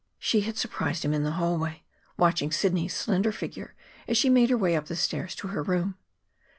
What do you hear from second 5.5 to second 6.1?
room.